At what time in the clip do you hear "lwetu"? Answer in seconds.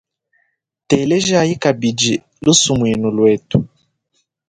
3.15-3.57